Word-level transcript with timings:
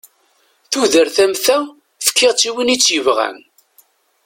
Tudert 0.71 1.17
am 1.23 1.33
ta, 1.45 1.57
fkiɣ-tt 2.05 2.47
i 2.49 2.51
win 2.55 2.73
i 2.75 2.77
tt-yebɣan. 2.77 3.37